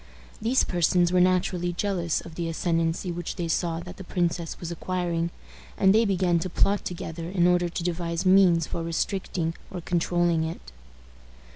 These 0.41 0.63
persons 0.63 1.11
were 1.13 1.21
naturally 1.21 1.73
jealous 1.73 2.21
of 2.21 2.33
the 2.33 2.49
ascendency 2.49 3.11
which 3.11 3.35
they 3.35 3.47
saw 3.47 3.79
that 3.81 3.97
the 3.97 4.03
princess 4.03 4.59
was 4.59 4.71
acquiring, 4.71 5.29
and 5.77 5.93
they 5.93 6.05
began 6.05 6.39
to 6.39 6.49
plot 6.49 6.83
together 6.83 7.29
in 7.29 7.45
order 7.45 7.69
to 7.69 7.83
devise 7.83 8.25
means 8.25 8.65
for 8.65 8.81
restricting 8.81 9.53
or 9.69 9.79
controlling 9.79 10.43
it. 10.43 10.71